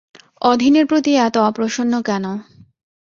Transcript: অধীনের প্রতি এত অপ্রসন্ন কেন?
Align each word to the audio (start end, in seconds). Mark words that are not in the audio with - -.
অধীনের 0.43 0.85
প্রতি 0.87 1.11
এত 1.17 1.35
অপ্রসন্ন 1.49 1.93
কেন? 2.01 2.25